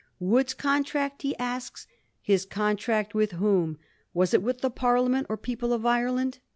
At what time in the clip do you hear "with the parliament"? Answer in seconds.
4.41-5.27